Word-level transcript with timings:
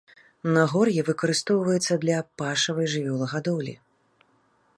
Нагор'е 0.53 1.01
выкарыстоўваецца 1.09 1.93
для 2.07 2.17
пашавай 2.43 2.87
жывёлагадоўлі. 2.95 3.75